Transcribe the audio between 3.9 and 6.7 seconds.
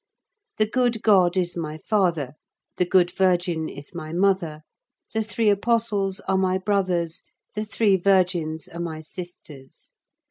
my mother, the three apostles are my